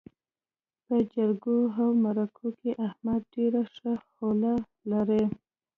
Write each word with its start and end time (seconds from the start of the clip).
په 0.85 0.95
جرګو 1.13 1.57
او 1.81 1.89
مرکو 2.03 2.47
کې 2.59 2.71
احمد 2.87 3.21
ډېره 3.33 3.61
ښه 3.75 3.91
خوله 4.13 4.53
لري. 4.91 5.23